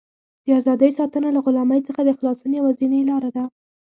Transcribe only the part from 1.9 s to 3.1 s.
د خلاصون یوازینۍ